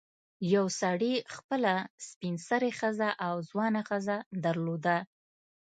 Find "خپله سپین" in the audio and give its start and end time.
1.35-2.35